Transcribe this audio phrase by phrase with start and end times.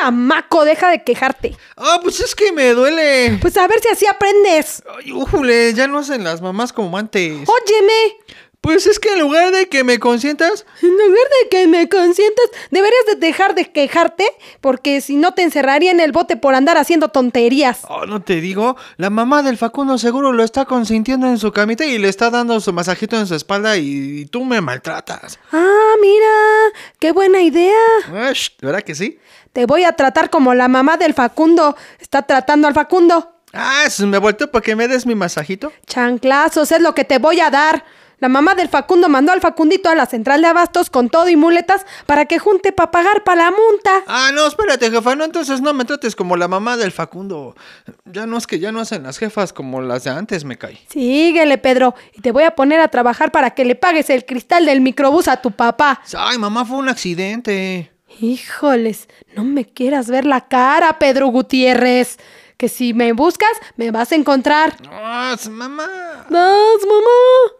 [0.00, 0.64] Chamaco!
[0.64, 1.56] Deja de quejarte.
[1.76, 3.38] ¡Ah, pues es que me duele!
[3.40, 4.82] Pues a ver si así aprendes.
[4.98, 7.32] Ay, újule, ya no hacen las mamás como antes.
[7.32, 8.16] Óyeme.
[8.60, 12.44] Pues es que en lugar de que me consientas, En lugar de que me consientas,
[12.70, 14.26] deberías de dejar de quejarte,
[14.60, 17.80] porque si no te encerraría en el bote por andar haciendo tonterías.
[17.88, 21.86] oh, no te digo, la mamá del Facundo seguro lo está consintiendo en su camita
[21.86, 25.38] y le está dando su masajito en su espalda y, tú me maltratas.
[25.52, 26.59] Ah, mira,
[27.00, 27.74] qué buena idea.
[28.14, 29.18] Ash, ¿Verdad que sí?
[29.52, 31.76] Te voy a tratar como la mamá del Facundo.
[31.98, 33.34] Está tratando al Facundo.
[33.52, 35.72] Ah, me volteó para que me des mi masajito.
[35.86, 37.84] Chanclazos es lo que te voy a dar.
[38.20, 41.36] La mamá del Facundo mandó al Facundito a la central de abastos con todo y
[41.36, 44.02] muletas para que junte para pagar para la multa.
[44.06, 47.56] Ah, no, espérate, jefa, no, entonces no me trates como la mamá del Facundo.
[48.04, 50.78] Ya no es que ya no hacen las jefas como las de antes, me cae.
[50.90, 54.66] Síguele, Pedro, y te voy a poner a trabajar para que le pagues el cristal
[54.66, 56.02] del microbús a tu papá.
[56.16, 57.90] Ay, mamá, fue un accidente.
[58.20, 62.18] Híjoles, no me quieras ver la cara, Pedro Gutiérrez.
[62.58, 64.76] Que si me buscas, me vas a encontrar.
[64.90, 65.86] Ah, mamá.
[66.28, 67.59] ¡Vas, mamá!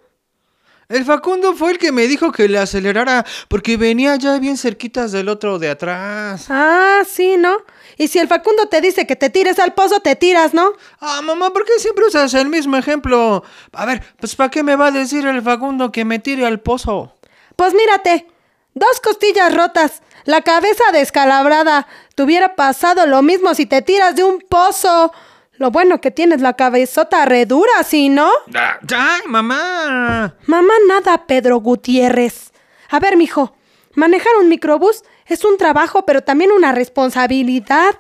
[0.91, 5.13] El Facundo fue el que me dijo que le acelerara porque venía ya bien cerquitas
[5.13, 6.47] del otro de atrás.
[6.49, 7.59] Ah, sí, ¿no?
[7.97, 10.73] Y si el Facundo te dice que te tires al pozo, te tiras, ¿no?
[10.99, 13.45] Ah, mamá, ¿por qué siempre usas el mismo ejemplo?
[13.73, 16.59] A ver, pues ¿para qué me va a decir el Facundo que me tire al
[16.59, 17.15] pozo?
[17.55, 18.27] Pues mírate,
[18.75, 21.87] dos costillas rotas, la cabeza descalabrada.
[22.17, 25.13] Te hubiera pasado lo mismo si te tiras de un pozo.
[25.61, 28.31] Lo bueno que tienes la cabezota redura, ¿sí, no?
[28.47, 30.35] ¡Ya, mamá!
[30.47, 32.51] Mamá nada, Pedro Gutiérrez.
[32.89, 33.55] A ver, mijo,
[33.93, 37.95] manejar un microbús es un trabajo, pero también una responsabilidad.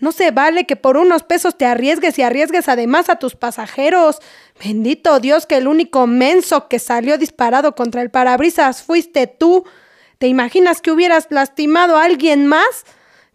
[0.00, 4.18] No se vale que por unos pesos te arriesgues y arriesgues además a tus pasajeros.
[4.58, 9.64] Bendito Dios que el único menso que salió disparado contra el parabrisas fuiste tú.
[10.18, 12.84] ¿Te imaginas que hubieras lastimado a alguien más?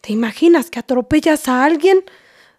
[0.01, 2.03] ¿Te imaginas que atropellas a alguien?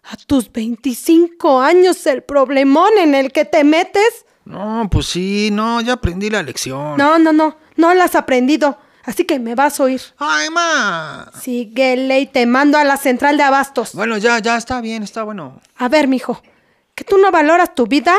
[0.03, 4.25] A tus 25 años el problemón en el que te metes.
[4.45, 6.97] No, pues sí, no, ya aprendí la lección.
[6.97, 8.77] No, no, no, no la has aprendido.
[9.03, 10.01] Así que me vas a oír.
[10.17, 11.31] ¡Ay, ma!
[11.39, 13.93] Síguele y te mando a la central de abastos.
[13.93, 15.59] Bueno, ya, ya, está bien, está bueno.
[15.77, 16.41] A ver, mijo,
[16.93, 18.13] ¿que tú no valoras tu vida?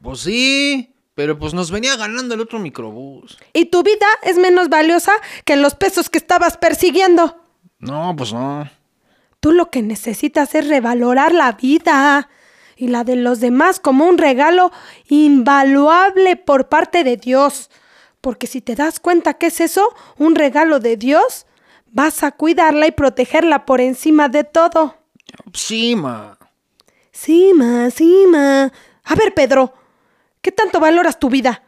[0.00, 3.38] Pues sí, pero pues nos venía ganando el otro microbús.
[3.52, 5.12] Y tu vida es menos valiosa
[5.44, 7.40] que los pesos que estabas persiguiendo.
[7.78, 8.68] No, pues no.
[9.42, 12.28] Tú lo que necesitas es revalorar la vida
[12.76, 14.70] y la de los demás como un regalo
[15.08, 17.68] invaluable por parte de Dios.
[18.20, 21.46] Porque si te das cuenta que es eso, un regalo de Dios,
[21.90, 24.98] vas a cuidarla y protegerla por encima de todo.
[25.52, 26.38] Sí, ma.
[27.10, 28.70] Sí, ma, sí, ma.
[29.02, 29.74] A ver, Pedro,
[30.40, 31.64] ¿qué tanto valoras tu vida?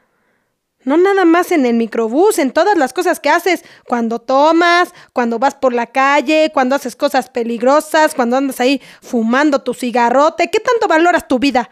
[0.85, 5.39] No nada más en el microbús, en todas las cosas que haces, cuando tomas, cuando
[5.39, 10.61] vas por la calle, cuando haces cosas peligrosas, cuando andas ahí fumando tu cigarrote, ¿qué
[10.61, 11.71] tanto valoras tu vida?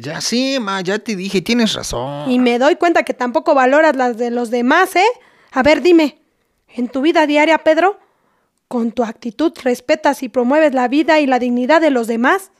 [0.00, 2.30] Ya sí, ma, ya te dije, tienes razón.
[2.30, 5.06] Y me doy cuenta que tampoco valoras las de los demás, ¿eh?
[5.52, 6.18] A ver, dime,
[6.74, 7.98] en tu vida diaria, Pedro,
[8.66, 12.50] ¿con tu actitud respetas y promueves la vida y la dignidad de los demás?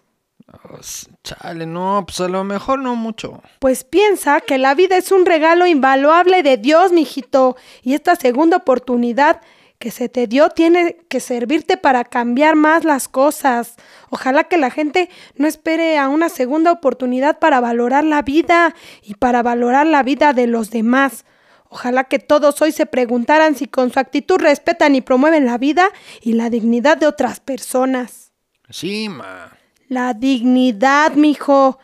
[1.24, 3.42] Chale, no, pues a lo mejor no mucho.
[3.58, 8.58] Pues piensa que la vida es un regalo invaluable de Dios, mijito, y esta segunda
[8.58, 9.40] oportunidad
[9.78, 13.76] que se te dio tiene que servirte para cambiar más las cosas.
[14.10, 19.14] Ojalá que la gente no espere a una segunda oportunidad para valorar la vida y
[19.14, 21.24] para valorar la vida de los demás.
[21.68, 25.90] Ojalá que todos hoy se preguntaran si con su actitud respetan y promueven la vida
[26.22, 28.32] y la dignidad de otras personas.
[28.70, 29.57] Sí, ma.
[29.88, 31.78] La dignidad, mijo.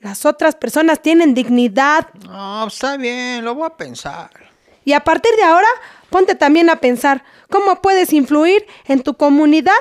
[0.00, 2.08] Las otras personas tienen dignidad.
[2.24, 4.30] No, está bien, lo voy a pensar.
[4.84, 5.68] Y a partir de ahora
[6.08, 9.72] ponte también a pensar cómo puedes influir en tu comunidad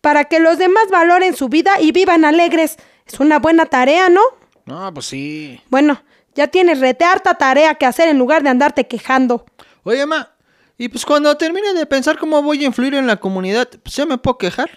[0.00, 2.76] para que los demás valoren su vida y vivan alegres.
[3.06, 4.20] Es una buena tarea, ¿no?
[4.66, 5.60] No, pues sí.
[5.70, 6.02] Bueno,
[6.34, 9.46] ya tienes rete harta tarea que hacer en lugar de andarte quejando.
[9.84, 10.30] Oye, ma,
[10.78, 14.06] y pues cuando termine de pensar cómo voy a influir en la comunidad, pues ya
[14.06, 14.70] me puedo quejar.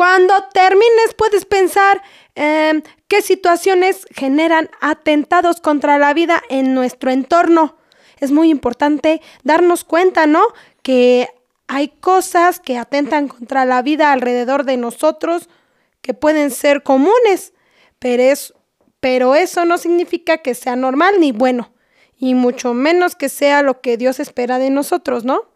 [0.00, 2.00] Cuando termines puedes pensar
[2.34, 7.76] em, qué situaciones generan atentados contra la vida en nuestro entorno.
[8.18, 10.40] Es muy importante darnos cuenta, ¿no?
[10.80, 11.28] Que
[11.68, 15.50] hay cosas que atentan contra la vida alrededor de nosotros
[16.00, 17.52] que pueden ser comunes,
[17.98, 18.54] pero, es,
[19.00, 21.74] pero eso no significa que sea normal ni bueno,
[22.16, 25.49] y mucho menos que sea lo que Dios espera de nosotros, ¿no?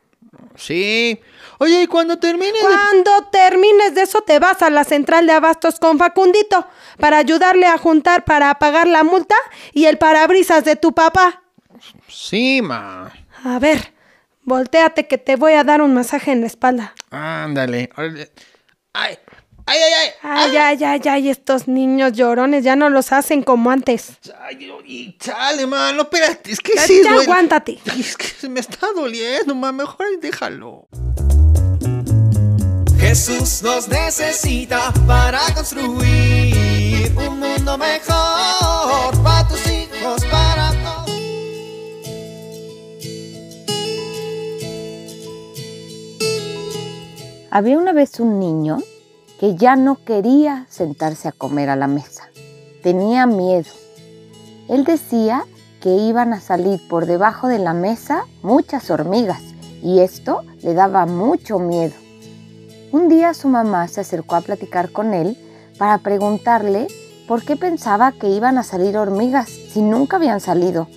[0.56, 1.20] Sí.
[1.58, 2.58] Oye, y cuando termine...
[2.60, 6.66] Cuando termines de eso te vas a la central de abastos con Facundito
[6.98, 9.36] para ayudarle a juntar para pagar la multa
[9.72, 11.42] y el parabrisas de tu papá.
[12.08, 13.12] Sí, ma.
[13.44, 13.92] A ver,
[14.42, 16.94] volteate que te voy a dar un masaje en la espalda.
[17.10, 17.90] Ándale.
[18.92, 19.18] Ay,
[19.66, 20.10] ay, ay, ay.
[20.22, 24.12] Ay, ay, ay, ay, estos niños llorones ya no los hacen como antes.
[24.40, 27.24] Ay, y chale, ma, no, espérate, es que Ya, sí ya duele.
[27.24, 27.78] aguántate.
[27.90, 30.86] Ay, Es que se me está doliendo, ma, mejor ahí déjalo.
[32.98, 41.10] Jesús nos necesita para construir un mundo mejor para tus hijos, para todos.
[47.50, 48.78] Había una vez un niño
[49.38, 52.28] que ya no quería sentarse a comer a la mesa.
[52.82, 53.70] Tenía miedo.
[54.68, 55.44] Él decía
[55.80, 59.42] que iban a salir por debajo de la mesa muchas hormigas
[59.82, 61.94] y esto le daba mucho miedo.
[62.90, 65.36] Un día su mamá se acercó a platicar con él
[65.78, 66.86] para preguntarle
[67.26, 70.88] por qué pensaba que iban a salir hormigas si nunca habían salido.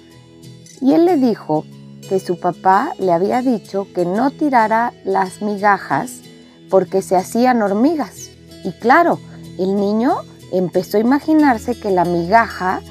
[0.80, 1.66] Y él le dijo
[2.08, 6.22] que su papá le había dicho que no tirara las migajas
[6.70, 8.30] porque se hacían hormigas.
[8.64, 9.20] Y claro,
[9.58, 10.22] el niño
[10.52, 12.82] empezó a imaginarse que la migaja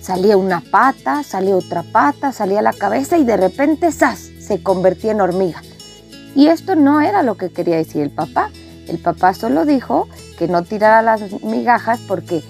[0.00, 4.30] salía una pata, salía otra pata, salía la cabeza y de repente ¡zas!
[4.40, 5.62] se convertía en hormiga.
[6.34, 8.50] Y esto no era lo que quería decir el papá.
[8.86, 12.42] El papá solo dijo que no tirara las migajas porque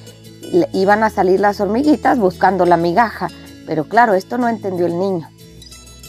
[0.72, 3.28] iban a salir las hormiguitas buscando la migaja.
[3.66, 5.28] Pero claro, esto no entendió el niño.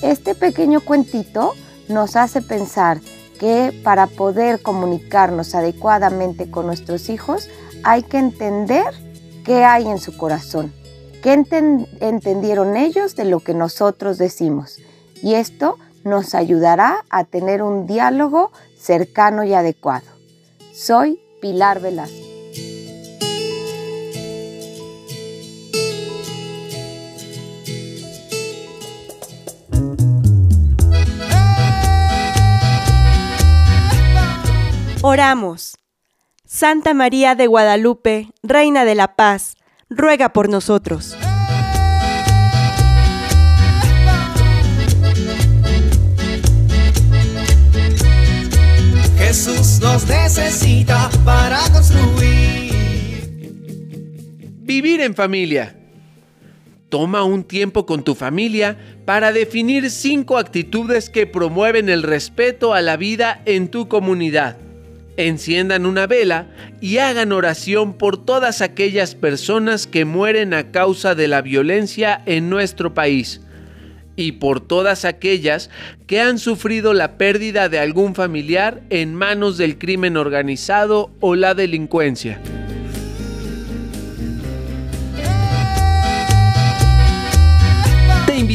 [0.01, 1.53] Este pequeño cuentito
[1.87, 2.99] nos hace pensar
[3.39, 7.49] que para poder comunicarnos adecuadamente con nuestros hijos
[7.83, 8.93] hay que entender
[9.43, 10.73] qué hay en su corazón,
[11.23, 14.77] qué enten- entendieron ellos de lo que nosotros decimos.
[15.23, 20.05] Y esto nos ayudará a tener un diálogo cercano y adecuado.
[20.73, 22.28] Soy Pilar Velasco.
[35.11, 35.75] Oramos.
[36.45, 39.55] Santa María de Guadalupe, Reina de la Paz,
[39.89, 41.17] ruega por nosotros.
[49.17, 52.71] Jesús nos necesita para construir.
[54.61, 55.75] Vivir en familia.
[56.89, 62.83] Toma un tiempo con tu familia para definir cinco actitudes que promueven el respeto a
[62.83, 64.68] la vida en tu comunidad.
[65.19, 66.47] Enciendan una vela
[66.79, 72.49] y hagan oración por todas aquellas personas que mueren a causa de la violencia en
[72.49, 73.41] nuestro país
[74.15, 75.69] y por todas aquellas
[76.07, 81.53] que han sufrido la pérdida de algún familiar en manos del crimen organizado o la
[81.53, 82.39] delincuencia.